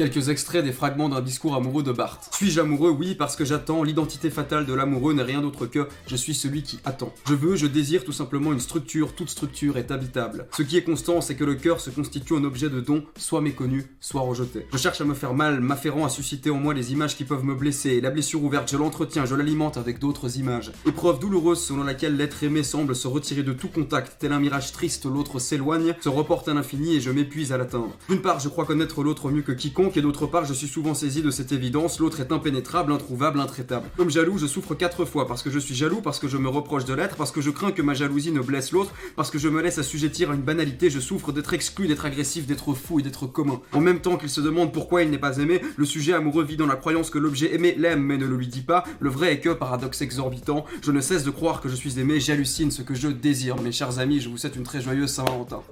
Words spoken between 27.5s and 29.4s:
à l'atteindre. D'une part, je crois connaître l'autre